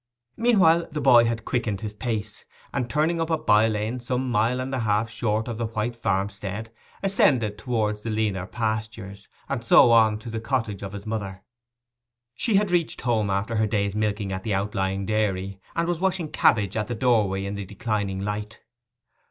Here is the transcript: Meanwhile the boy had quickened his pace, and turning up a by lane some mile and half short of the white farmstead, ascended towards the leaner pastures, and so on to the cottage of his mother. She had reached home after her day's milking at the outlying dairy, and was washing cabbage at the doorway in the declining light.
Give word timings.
Meanwhile 0.35 0.87
the 0.91 0.99
boy 0.99 1.25
had 1.25 1.45
quickened 1.45 1.81
his 1.81 1.93
pace, 1.93 2.43
and 2.73 2.89
turning 2.89 3.21
up 3.21 3.29
a 3.29 3.37
by 3.37 3.67
lane 3.67 3.99
some 3.99 4.31
mile 4.31 4.59
and 4.59 4.73
half 4.73 5.11
short 5.11 5.47
of 5.47 5.59
the 5.59 5.67
white 5.67 5.95
farmstead, 5.95 6.73
ascended 7.03 7.55
towards 7.59 8.01
the 8.01 8.09
leaner 8.09 8.47
pastures, 8.47 9.29
and 9.47 9.63
so 9.63 9.91
on 9.91 10.17
to 10.17 10.31
the 10.31 10.41
cottage 10.41 10.81
of 10.81 10.93
his 10.93 11.05
mother. 11.05 11.43
She 12.33 12.55
had 12.55 12.71
reached 12.71 13.01
home 13.01 13.29
after 13.29 13.57
her 13.57 13.67
day's 13.67 13.95
milking 13.95 14.31
at 14.31 14.41
the 14.41 14.55
outlying 14.55 15.05
dairy, 15.05 15.59
and 15.75 15.87
was 15.87 15.99
washing 15.99 16.31
cabbage 16.31 16.75
at 16.75 16.87
the 16.87 16.95
doorway 16.95 17.45
in 17.45 17.53
the 17.53 17.63
declining 17.65 18.21
light. 18.21 18.61